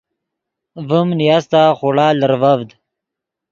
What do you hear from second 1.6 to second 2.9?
خوڑا لرڤڤد